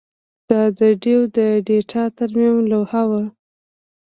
دا 0.49 0.61
د 0.79 0.81
ډیو 1.03 1.19
د 1.37 1.39
ډیټا 1.67 2.03
ترمیم 2.17 2.55
لوحه 2.71 3.03
وه 3.09 3.23